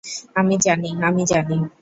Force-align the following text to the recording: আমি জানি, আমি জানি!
আমি 0.35 0.55
জানি, 0.65 0.89
আমি 1.07 1.23
জানি! 1.31 1.57